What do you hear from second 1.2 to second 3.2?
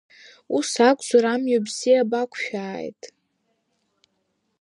амҩа бзиа бақәшәааит!